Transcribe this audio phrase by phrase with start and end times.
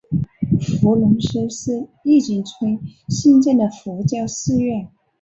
[0.59, 4.89] 伏龙寺是义井村兴建的佛教寺院。